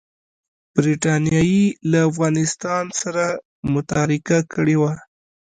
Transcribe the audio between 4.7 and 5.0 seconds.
وه.